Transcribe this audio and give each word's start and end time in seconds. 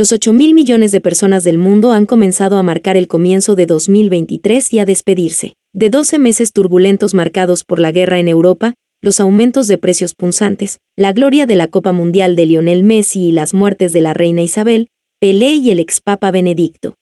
Los 0.00 0.12
8 0.12 0.32
mil 0.32 0.54
millones 0.54 0.92
de 0.92 1.02
personas 1.02 1.44
del 1.44 1.58
mundo 1.58 1.92
han 1.92 2.06
comenzado 2.06 2.56
a 2.56 2.62
marcar 2.62 2.96
el 2.96 3.06
comienzo 3.06 3.54
de 3.54 3.66
2023 3.66 4.72
y 4.72 4.78
a 4.78 4.86
despedirse. 4.86 5.56
De 5.74 5.90
12 5.90 6.18
meses 6.18 6.54
turbulentos 6.54 7.12
marcados 7.12 7.64
por 7.64 7.80
la 7.80 7.92
guerra 7.92 8.18
en 8.18 8.26
Europa, 8.26 8.72
los 9.02 9.20
aumentos 9.20 9.68
de 9.68 9.76
precios 9.76 10.14
punzantes, 10.14 10.78
la 10.96 11.12
gloria 11.12 11.44
de 11.44 11.54
la 11.54 11.68
Copa 11.68 11.92
Mundial 11.92 12.34
de 12.34 12.46
Lionel 12.46 12.82
Messi 12.82 13.24
y 13.24 13.32
las 13.32 13.52
muertes 13.52 13.92
de 13.92 14.00
la 14.00 14.14
reina 14.14 14.40
Isabel, 14.40 14.88
Pelé 15.20 15.56
y 15.56 15.70
el 15.70 15.80
ex 15.80 16.00
Papa 16.00 16.30
Benedicto. 16.30 16.94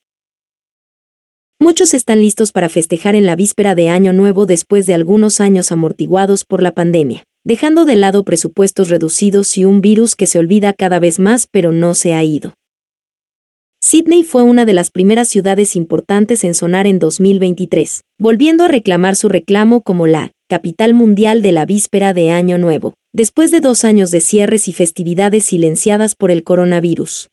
Muchos 1.60 1.94
están 1.94 2.18
listos 2.18 2.50
para 2.50 2.68
festejar 2.68 3.14
en 3.14 3.26
la 3.26 3.36
víspera 3.36 3.76
de 3.76 3.90
Año 3.90 4.12
Nuevo 4.12 4.44
después 4.44 4.86
de 4.86 4.94
algunos 4.94 5.40
años 5.40 5.70
amortiguados 5.70 6.44
por 6.44 6.64
la 6.64 6.72
pandemia, 6.72 7.22
dejando 7.44 7.84
de 7.84 7.94
lado 7.94 8.24
presupuestos 8.24 8.88
reducidos 8.88 9.56
y 9.56 9.64
un 9.64 9.80
virus 9.80 10.16
que 10.16 10.26
se 10.26 10.40
olvida 10.40 10.72
cada 10.72 10.98
vez 10.98 11.20
más 11.20 11.46
pero 11.48 11.70
no 11.70 11.94
se 11.94 12.14
ha 12.14 12.24
ido. 12.24 12.54
Sydney 13.90 14.22
fue 14.22 14.42
una 14.42 14.66
de 14.66 14.74
las 14.74 14.90
primeras 14.90 15.28
ciudades 15.28 15.74
importantes 15.74 16.44
en 16.44 16.52
sonar 16.52 16.86
en 16.86 16.98
2023, 16.98 18.02
volviendo 18.18 18.64
a 18.64 18.68
reclamar 18.68 19.16
su 19.16 19.30
reclamo 19.30 19.80
como 19.80 20.06
la 20.06 20.32
capital 20.46 20.92
mundial 20.92 21.40
de 21.40 21.52
la 21.52 21.64
víspera 21.64 22.12
de 22.12 22.30
Año 22.30 22.58
Nuevo, 22.58 22.92
después 23.14 23.50
de 23.50 23.60
dos 23.60 23.86
años 23.86 24.10
de 24.10 24.20
cierres 24.20 24.68
y 24.68 24.74
festividades 24.74 25.46
silenciadas 25.46 26.16
por 26.16 26.30
el 26.30 26.44
coronavirus. 26.44 27.30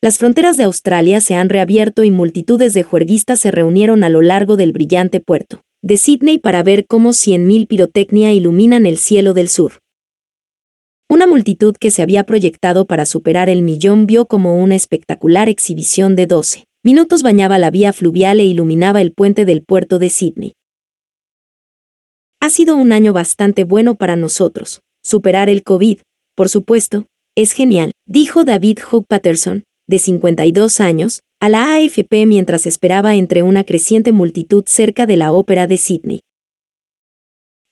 Las 0.00 0.18
fronteras 0.18 0.56
de 0.56 0.62
Australia 0.62 1.20
se 1.20 1.34
han 1.34 1.48
reabierto 1.48 2.04
y 2.04 2.12
multitudes 2.12 2.72
de 2.72 2.84
juerguistas 2.84 3.40
se 3.40 3.50
reunieron 3.50 4.04
a 4.04 4.08
lo 4.08 4.22
largo 4.22 4.56
del 4.56 4.70
brillante 4.70 5.18
puerto 5.18 5.62
de 5.82 5.96
Sydney 5.96 6.38
para 6.38 6.62
ver 6.62 6.86
cómo 6.86 7.08
100.000 7.08 7.66
pirotecnia 7.66 8.32
iluminan 8.32 8.86
el 8.86 8.98
cielo 8.98 9.34
del 9.34 9.48
sur. 9.48 9.80
Una 11.08 11.26
multitud 11.26 11.76
que 11.78 11.90
se 11.90 12.02
había 12.02 12.24
proyectado 12.24 12.86
para 12.86 13.06
superar 13.06 13.48
el 13.48 13.62
millón 13.62 14.06
vio 14.06 14.26
como 14.26 14.56
una 14.56 14.74
espectacular 14.74 15.48
exhibición 15.48 16.16
de 16.16 16.26
12 16.26 16.64
minutos 16.86 17.24
bañaba 17.24 17.58
la 17.58 17.72
vía 17.72 17.92
fluvial 17.92 18.38
e 18.38 18.44
iluminaba 18.44 19.00
el 19.00 19.12
puente 19.12 19.44
del 19.44 19.64
puerto 19.64 19.98
de 19.98 20.08
Sydney. 20.08 20.52
Ha 22.40 22.48
sido 22.48 22.76
un 22.76 22.92
año 22.92 23.12
bastante 23.12 23.64
bueno 23.64 23.96
para 23.96 24.14
nosotros. 24.14 24.82
Superar 25.02 25.48
el 25.48 25.64
COVID, 25.64 25.98
por 26.36 26.48
supuesto, 26.48 27.06
es 27.36 27.50
genial, 27.50 27.90
dijo 28.06 28.44
David 28.44 28.78
Hugh 28.88 29.04
Patterson, 29.04 29.64
de 29.88 29.98
52 29.98 30.80
años, 30.80 31.22
a 31.40 31.48
la 31.48 31.74
AFP 31.74 32.24
mientras 32.24 32.66
esperaba 32.66 33.16
entre 33.16 33.42
una 33.42 33.64
creciente 33.64 34.12
multitud 34.12 34.62
cerca 34.68 35.06
de 35.06 35.16
la 35.16 35.32
ópera 35.32 35.66
de 35.66 35.78
Sydney. 35.78 36.20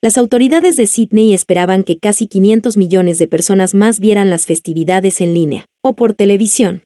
Las 0.05 0.19
autoridades 0.19 0.77
de 0.77 0.87
Sydney 0.87 1.33
esperaban 1.33 1.83
que 1.83 1.99
casi 1.99 2.27
500 2.27 2.77
millones 2.77 3.19
de 3.19 3.27
personas 3.27 3.73
más 3.73 4.01
vieran 4.01 4.29
las 4.29 4.45
festividades 4.45 5.23
en 5.23 5.33
línea, 5.33 5.65
o 5.83 5.97
por 5.97 6.13
televisión. 6.13 6.83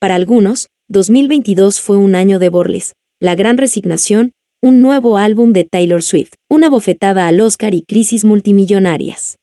Para 0.00 0.14
algunos, 0.14 0.68
2022 0.88 1.82
fue 1.82 1.98
un 1.98 2.14
año 2.14 2.38
de 2.38 2.48
borles, 2.48 2.94
la 3.20 3.34
gran 3.34 3.58
resignación, 3.58 4.32
un 4.62 4.80
nuevo 4.80 5.18
álbum 5.18 5.52
de 5.52 5.64
Taylor 5.64 6.02
Swift, 6.02 6.32
una 6.48 6.70
bofetada 6.70 7.28
al 7.28 7.38
Oscar 7.42 7.74
y 7.74 7.82
crisis 7.82 8.24
multimillonarias. 8.24 9.36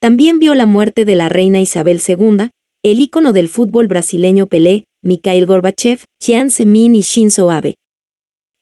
También 0.00 0.38
vio 0.38 0.54
la 0.54 0.64
muerte 0.64 1.04
de 1.04 1.16
la 1.16 1.28
reina 1.28 1.60
Isabel 1.60 2.00
II, 2.00 2.48
el 2.82 3.00
ícono 3.00 3.34
del 3.34 3.50
fútbol 3.50 3.88
brasileño 3.88 4.46
Pelé, 4.46 4.84
Mikhail 5.02 5.44
Gorbachev, 5.44 6.04
Jian 6.18 6.50
Zemin 6.50 6.94
y 6.94 7.02
Shinzo 7.02 7.50
Abe, 7.50 7.74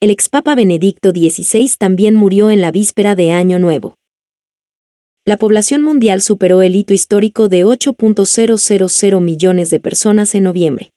el 0.01 0.11
expapa 0.11 0.55
Benedicto 0.55 1.11
XVI 1.11 1.69
también 1.77 2.15
murió 2.15 2.51
en 2.51 2.61
la 2.61 2.71
víspera 2.71 3.17
de 3.17 3.33
Año 3.33 3.59
Nuevo. 3.59 3.97
La 5.27 5.37
población 5.39 5.83
mundial 5.83 6.23
superó 6.23 6.63
el 6.63 6.77
hito 6.77 6.95
histórico 6.95 7.49
de 7.49 7.65
8.000 7.65 9.21
millones 9.21 9.71
de 9.71 9.81
personas 9.81 10.37
en 10.37 10.45
noviembre. 10.45 10.93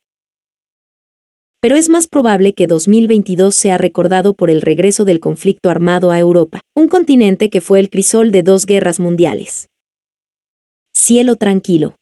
Pero 1.61 1.75
es 1.75 1.89
más 1.89 2.07
probable 2.07 2.53
que 2.53 2.67
2022 2.67 3.55
sea 3.55 3.79
recordado 3.79 4.35
por 4.35 4.51
el 4.51 4.61
regreso 4.61 5.03
del 5.03 5.19
conflicto 5.19 5.71
armado 5.71 6.11
a 6.11 6.19
Europa, 6.19 6.61
un 6.75 6.87
continente 6.87 7.49
que 7.49 7.61
fue 7.61 7.79
el 7.79 7.89
crisol 7.89 8.31
de 8.31 8.43
dos 8.43 8.67
guerras 8.67 8.99
mundiales. 8.99 9.67
Cielo 10.93 11.37
tranquilo. 11.37 11.95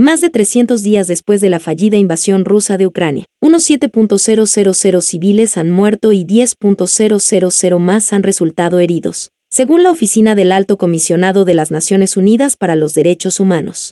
Más 0.00 0.20
de 0.20 0.30
300 0.30 0.84
días 0.84 1.08
después 1.08 1.40
de 1.40 1.50
la 1.50 1.58
fallida 1.58 1.96
invasión 1.96 2.44
rusa 2.44 2.78
de 2.78 2.86
Ucrania, 2.86 3.24
unos 3.42 3.68
7.000 3.68 5.02
civiles 5.02 5.56
han 5.56 5.70
muerto 5.72 6.12
y 6.12 6.24
10.000 6.24 7.78
más 7.80 8.12
han 8.12 8.22
resultado 8.22 8.78
heridos, 8.78 9.32
según 9.50 9.82
la 9.82 9.90
Oficina 9.90 10.36
del 10.36 10.52
Alto 10.52 10.78
Comisionado 10.78 11.44
de 11.44 11.54
las 11.54 11.72
Naciones 11.72 12.16
Unidas 12.16 12.56
para 12.56 12.76
los 12.76 12.94
Derechos 12.94 13.40
Humanos. 13.40 13.90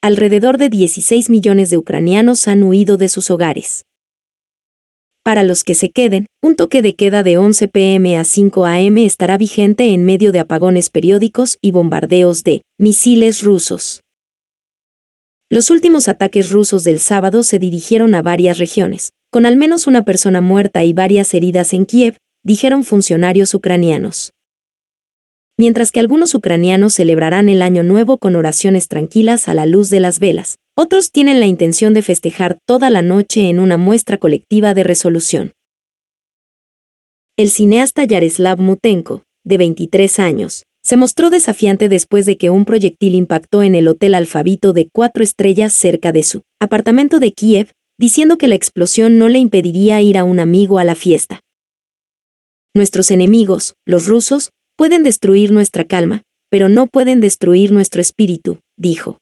Alrededor 0.00 0.56
de 0.56 0.70
16 0.70 1.28
millones 1.28 1.68
de 1.68 1.76
ucranianos 1.76 2.48
han 2.48 2.62
huido 2.62 2.96
de 2.96 3.10
sus 3.10 3.30
hogares. 3.30 3.84
Para 5.22 5.42
los 5.42 5.62
que 5.62 5.74
se 5.74 5.90
queden, 5.90 6.24
un 6.42 6.56
toque 6.56 6.80
de 6.80 6.94
queda 6.94 7.22
de 7.22 7.36
11 7.36 7.68
pm 7.68 8.16
a 8.16 8.24
5 8.24 8.64
am 8.64 8.96
estará 8.96 9.36
vigente 9.36 9.92
en 9.92 10.06
medio 10.06 10.32
de 10.32 10.38
apagones 10.38 10.88
periódicos 10.88 11.58
y 11.60 11.70
bombardeos 11.70 12.44
de 12.44 12.62
misiles 12.78 13.42
rusos. 13.42 14.03
Los 15.54 15.70
últimos 15.70 16.08
ataques 16.08 16.50
rusos 16.50 16.82
del 16.82 16.98
sábado 16.98 17.44
se 17.44 17.60
dirigieron 17.60 18.16
a 18.16 18.22
varias 18.22 18.58
regiones, 18.58 19.12
con 19.30 19.46
al 19.46 19.54
menos 19.56 19.86
una 19.86 20.04
persona 20.04 20.40
muerta 20.40 20.82
y 20.82 20.92
varias 20.92 21.32
heridas 21.32 21.72
en 21.74 21.86
Kiev, 21.86 22.16
dijeron 22.42 22.82
funcionarios 22.82 23.54
ucranianos. 23.54 24.32
Mientras 25.56 25.92
que 25.92 26.00
algunos 26.00 26.34
ucranianos 26.34 26.94
celebrarán 26.94 27.48
el 27.48 27.62
Año 27.62 27.84
Nuevo 27.84 28.18
con 28.18 28.34
oraciones 28.34 28.88
tranquilas 28.88 29.46
a 29.46 29.54
la 29.54 29.64
luz 29.64 29.90
de 29.90 30.00
las 30.00 30.18
velas, 30.18 30.56
otros 30.76 31.12
tienen 31.12 31.38
la 31.38 31.46
intención 31.46 31.94
de 31.94 32.02
festejar 32.02 32.58
toda 32.66 32.90
la 32.90 33.02
noche 33.02 33.48
en 33.48 33.60
una 33.60 33.76
muestra 33.76 34.18
colectiva 34.18 34.74
de 34.74 34.82
resolución. 34.82 35.52
El 37.36 37.48
cineasta 37.50 38.02
Yaroslav 38.02 38.58
Mutenko, 38.58 39.22
de 39.44 39.58
23 39.58 40.18
años, 40.18 40.64
se 40.84 40.96
mostró 40.98 41.30
desafiante 41.30 41.88
después 41.88 42.26
de 42.26 42.36
que 42.36 42.50
un 42.50 42.66
proyectil 42.66 43.14
impactó 43.14 43.62
en 43.62 43.74
el 43.74 43.88
Hotel 43.88 44.14
Alfabito 44.14 44.74
de 44.74 44.88
cuatro 44.92 45.24
estrellas 45.24 45.72
cerca 45.72 46.12
de 46.12 46.22
su 46.22 46.42
apartamento 46.60 47.20
de 47.20 47.32
Kiev, 47.32 47.72
diciendo 47.98 48.36
que 48.36 48.48
la 48.48 48.54
explosión 48.54 49.18
no 49.18 49.28
le 49.28 49.38
impediría 49.38 50.02
ir 50.02 50.18
a 50.18 50.24
un 50.24 50.40
amigo 50.40 50.78
a 50.78 50.84
la 50.84 50.94
fiesta. 50.94 51.40
Nuestros 52.74 53.10
enemigos, 53.10 53.74
los 53.86 54.06
rusos, 54.06 54.50
pueden 54.76 55.04
destruir 55.04 55.52
nuestra 55.52 55.84
calma, 55.84 56.22
pero 56.50 56.68
no 56.68 56.86
pueden 56.86 57.20
destruir 57.20 57.72
nuestro 57.72 58.02
espíritu, 58.02 58.58
dijo. 58.76 59.18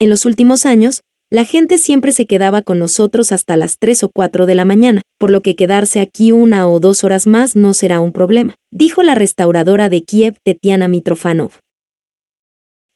En 0.00 0.08
los 0.08 0.24
últimos 0.24 0.64
años, 0.64 1.02
la 1.34 1.44
gente 1.44 1.78
siempre 1.78 2.12
se 2.12 2.26
quedaba 2.26 2.62
con 2.62 2.78
nosotros 2.78 3.32
hasta 3.32 3.56
las 3.56 3.78
3 3.80 4.04
o 4.04 4.08
4 4.08 4.46
de 4.46 4.54
la 4.54 4.64
mañana, 4.64 5.02
por 5.18 5.32
lo 5.32 5.40
que 5.40 5.56
quedarse 5.56 5.98
aquí 5.98 6.30
una 6.30 6.68
o 6.68 6.78
dos 6.78 7.02
horas 7.02 7.26
más 7.26 7.56
no 7.56 7.74
será 7.74 7.98
un 7.98 8.12
problema, 8.12 8.54
dijo 8.70 9.02
la 9.02 9.16
restauradora 9.16 9.88
de 9.88 10.04
Kiev 10.04 10.36
Tetiana 10.44 10.86
Mitrofanov. 10.86 11.58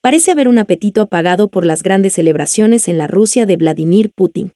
Parece 0.01 0.31
haber 0.31 0.47
un 0.47 0.59
apetito 0.59 1.03
apagado 1.03 1.49
por 1.49 1.67
las 1.67 1.83
grandes 1.83 2.13
celebraciones 2.13 2.87
en 2.87 2.97
la 2.97 3.09
Rusia 3.09 3.45
de 3.45 3.57
Vladimir 3.57 4.13
Putin. 4.15 4.53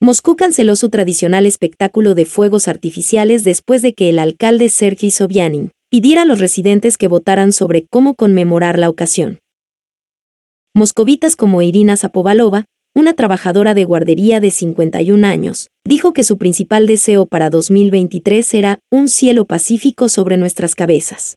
Moscú 0.00 0.34
canceló 0.34 0.74
su 0.74 0.90
tradicional 0.90 1.46
espectáculo 1.46 2.16
de 2.16 2.26
fuegos 2.26 2.66
artificiales 2.66 3.44
después 3.44 3.82
de 3.82 3.94
que 3.94 4.08
el 4.08 4.18
alcalde 4.18 4.68
Sergei 4.68 5.12
Sobyanin 5.12 5.70
pidiera 5.88 6.22
a 6.22 6.24
los 6.24 6.40
residentes 6.40 6.98
que 6.98 7.06
votaran 7.06 7.52
sobre 7.52 7.86
cómo 7.88 8.16
conmemorar 8.16 8.80
la 8.80 8.90
ocasión. 8.90 9.38
Moscovitas 10.72 11.34
como 11.34 11.62
Irina 11.62 11.96
Zapovalova, 11.96 12.66
una 12.94 13.14
trabajadora 13.14 13.74
de 13.74 13.84
guardería 13.84 14.38
de 14.38 14.52
51 14.52 15.26
años, 15.26 15.68
dijo 15.84 16.12
que 16.12 16.22
su 16.22 16.38
principal 16.38 16.86
deseo 16.86 17.26
para 17.26 17.50
2023 17.50 18.54
era 18.54 18.78
un 18.88 19.08
cielo 19.08 19.46
pacífico 19.46 20.08
sobre 20.08 20.36
nuestras 20.36 20.76
cabezas. 20.76 21.36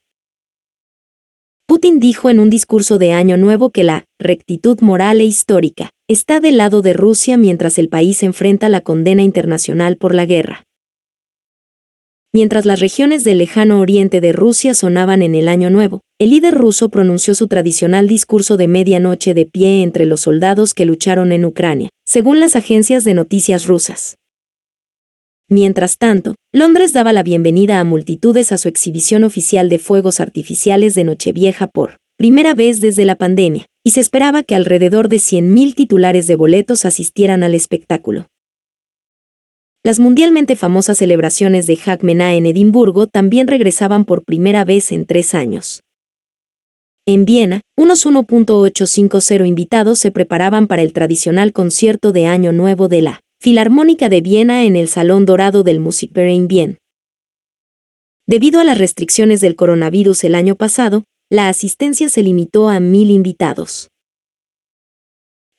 Putin 1.65 1.99
dijo 1.99 2.29
en 2.29 2.39
un 2.39 2.51
discurso 2.51 2.99
de 2.99 3.13
Año 3.13 3.37
Nuevo 3.37 3.71
que 3.71 3.83
la 3.83 4.05
rectitud 4.19 4.79
moral 4.81 5.19
e 5.19 5.25
histórica 5.25 5.89
está 6.07 6.39
del 6.39 6.57
lado 6.57 6.83
de 6.83 6.93
Rusia 6.93 7.35
mientras 7.35 7.79
el 7.79 7.89
país 7.89 8.21
enfrenta 8.21 8.69
la 8.69 8.81
condena 8.81 9.23
internacional 9.23 9.97
por 9.97 10.13
la 10.13 10.27
guerra. 10.27 10.63
Mientras 12.35 12.65
las 12.65 12.79
regiones 12.79 13.23
del 13.23 13.37
lejano 13.37 13.79
oriente 13.79 14.19
de 14.19 14.33
Rusia 14.33 14.73
sonaban 14.73 15.21
en 15.21 15.35
el 15.35 15.47
Año 15.47 15.69
Nuevo, 15.69 16.01
el 16.19 16.31
líder 16.31 16.55
ruso 16.55 16.89
pronunció 16.89 17.35
su 17.35 17.47
tradicional 17.47 18.07
discurso 18.07 18.57
de 18.57 18.67
medianoche 18.67 19.35
de 19.35 19.45
pie 19.45 19.83
entre 19.83 20.07
los 20.07 20.21
soldados 20.21 20.73
que 20.73 20.85
lucharon 20.85 21.31
en 21.31 21.45
Ucrania, 21.45 21.89
según 22.07 22.39
las 22.39 22.55
agencias 22.55 23.03
de 23.03 23.13
noticias 23.13 23.67
rusas. 23.67 24.17
Mientras 25.47 25.99
tanto, 25.99 26.33
Londres 26.51 26.91
daba 26.91 27.13
la 27.13 27.21
bienvenida 27.21 27.79
a 27.79 27.83
multitudes 27.83 28.51
a 28.51 28.57
su 28.57 28.67
exhibición 28.67 29.23
oficial 29.23 29.69
de 29.69 29.77
fuegos 29.77 30.19
artificiales 30.19 30.95
de 30.95 31.03
Nochevieja 31.03 31.67
por 31.67 31.97
primera 32.17 32.55
vez 32.55 32.81
desde 32.81 33.05
la 33.05 33.15
pandemia, 33.15 33.67
y 33.85 33.91
se 33.91 33.99
esperaba 33.99 34.41
que 34.41 34.55
alrededor 34.55 35.07
de 35.07 35.17
100.000 35.17 35.75
titulares 35.75 36.25
de 36.25 36.35
boletos 36.35 36.85
asistieran 36.85 37.43
al 37.43 37.53
espectáculo. 37.53 38.25
Las 39.85 39.99
mundialmente 39.99 40.55
famosas 40.55 40.97
celebraciones 40.97 41.67
de 41.67 41.77
Hagmena 41.85 42.35
en 42.35 42.45
Edimburgo 42.45 43.07
también 43.07 43.47
regresaban 43.47 44.05
por 44.05 44.23
primera 44.23 44.63
vez 44.63 44.93
en 44.93 45.05
tres 45.05 45.35
años. 45.35 45.83
En 47.05 47.25
Viena, 47.25 47.59
unos 47.75 48.05
1.850 48.05 49.45
invitados 49.45 49.99
se 49.99 50.09
preparaban 50.09 50.67
para 50.67 50.83
el 50.83 50.93
tradicional 50.93 51.51
concierto 51.51 52.13
de 52.13 52.27
Año 52.27 52.53
Nuevo 52.53 52.87
de 52.87 53.01
la 53.01 53.19
Filarmónica 53.41 54.07
de 54.07 54.21
Viena 54.21 54.63
en 54.63 54.77
el 54.77 54.87
Salón 54.87 55.25
Dorado 55.25 55.63
del 55.63 55.81
Musikverein 55.81 56.47
Wien. 56.49 56.77
Debido 58.25 58.61
a 58.61 58.63
las 58.63 58.77
restricciones 58.77 59.41
del 59.41 59.57
coronavirus 59.57 60.23
el 60.23 60.35
año 60.35 60.55
pasado, 60.55 61.03
la 61.29 61.49
asistencia 61.49 62.07
se 62.07 62.23
limitó 62.23 62.69
a 62.69 62.79
mil 62.79 63.11
invitados. 63.11 63.89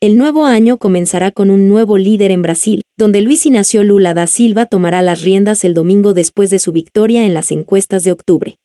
El 0.05 0.19
nuevo 0.19 0.45
año 0.45 0.77
comenzará 0.77 1.31
con 1.31 1.49
un 1.49 1.67
nuevo 1.67 1.97
líder 1.97 2.31
en 2.31 2.43
Brasil, 2.43 2.83
donde 2.99 3.23
Luis 3.23 3.47
Ignacio 3.47 3.83
Lula 3.83 4.13
da 4.13 4.27
Silva 4.27 4.67
tomará 4.67 5.01
las 5.01 5.23
riendas 5.23 5.65
el 5.65 5.73
domingo 5.73 6.13
después 6.13 6.51
de 6.51 6.59
su 6.59 6.73
victoria 6.73 7.25
en 7.25 7.33
las 7.33 7.51
encuestas 7.51 8.05
de 8.05 8.13
octubre. 8.13 8.59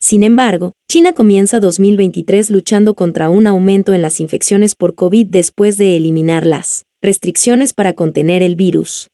Sin 0.00 0.22
embargo, 0.22 0.72
China 0.90 1.12
comienza 1.12 1.60
2023 1.60 2.48
luchando 2.48 2.94
contra 2.94 3.28
un 3.28 3.46
aumento 3.46 3.92
en 3.92 4.00
las 4.00 4.20
infecciones 4.20 4.74
por 4.74 4.94
COVID 4.94 5.26
después 5.26 5.76
de 5.76 5.98
eliminar 5.98 6.46
las 6.46 6.84
restricciones 7.02 7.74
para 7.74 7.92
contener 7.92 8.42
el 8.42 8.56
virus. 8.56 9.08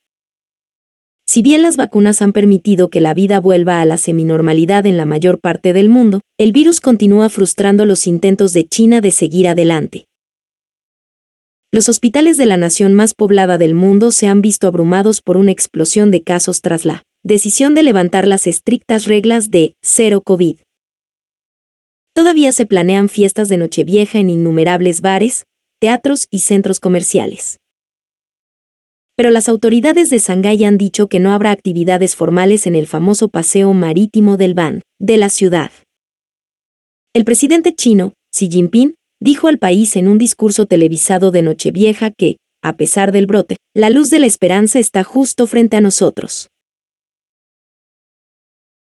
Si 1.27 1.43
bien 1.43 1.63
las 1.63 1.77
vacunas 1.77 2.23
han 2.23 2.33
permitido 2.33 2.91
que 2.91 3.01
la 3.01 3.13
vida 3.13 3.41
vuelva 3.41 3.81
a 3.81 3.85
la 3.87 3.97
seminormalidad 3.97 4.87
en 4.87 4.97
la 4.97 5.05
mayor 5.05 5.41
parte 5.41 5.73
del 5.73 5.89
mundo, 5.89 6.21
el 6.39 6.53
virus 6.53 6.79
continúa 6.81 7.29
frustrando 7.29 7.87
los 7.87 8.07
intentos 8.07 8.53
de 8.53 8.69
China 8.69 9.01
de 9.01 9.11
seguir 9.11 9.49
adelante. 9.49 10.07
Los 11.73 11.89
hospitales 11.89 12.37
de 12.37 12.47
la 12.47 12.57
nación 12.57 12.95
más 12.95 13.15
poblada 13.15 13.57
del 13.57 13.75
mundo 13.75 14.11
se 14.11 14.27
han 14.27 14.43
visto 14.43 14.67
abrumados 14.67 15.23
por 15.23 15.37
una 15.37 15.53
explosión 15.53 16.11
de 16.11 16.25
casos 16.25 16.63
tras 16.63 16.85
la 16.85 17.05
decisión 17.23 17.77
de 17.77 17.85
levantar 17.85 18.27
las 18.27 18.49
estrictas 18.49 19.05
reglas 19.05 19.51
de 19.51 19.77
cero 19.81 20.21
COVID. 20.21 20.59
Todavía 22.13 22.51
se 22.51 22.67
planean 22.67 23.09
fiestas 23.09 23.49
de 23.49 23.57
Nochevieja 23.57 24.19
en 24.19 24.31
innumerables 24.31 25.01
bares, 25.01 25.45
teatros 25.79 26.27
y 26.29 26.41
centros 26.41 26.81
comerciales. 26.81 27.61
Pero 29.15 29.31
las 29.31 29.49
autoridades 29.49 30.11
de 30.11 30.19
Shanghái 30.19 30.65
han 30.65 30.77
dicho 30.77 31.09
que 31.09 31.21
no 31.21 31.31
habrá 31.31 31.53
actividades 31.53 32.17
formales 32.17 32.67
en 32.67 32.75
el 32.75 32.89
famoso 32.89 33.29
paseo 33.29 33.75
marítimo 33.75 34.37
del 34.37 34.55
Ban, 34.55 34.83
de 34.99 35.19
la 35.19 35.29
ciudad. 35.29 35.71
El 37.15 37.25
presidente 37.25 37.75
chino, 37.77 38.15
Xi 38.33 38.51
Jinping, 38.51 38.95
dijo 39.21 39.49
al 39.49 39.59
país 39.59 39.97
en 39.97 40.09
un 40.09 40.19
discurso 40.19 40.67
televisado 40.67 41.31
de 41.31 41.43
Nochevieja 41.43 42.11
que, 42.11 42.39
a 42.63 42.77
pesar 42.77 43.13
del 43.13 43.27
brote, 43.27 43.57
la 43.75 43.91
luz 43.91 44.11
de 44.11 44.19
la 44.19 44.27
esperanza 44.27 44.79
está 44.79 45.05
justo 45.05 45.47
frente 45.47 45.77
a 45.77 45.81
nosotros. 45.81 46.50